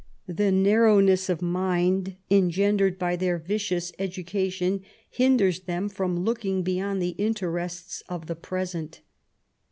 [0.25, 4.81] The narrow ness of mind engendered by their vicious education
[5.11, 9.01] hinders them from looking beyond the interests of the present.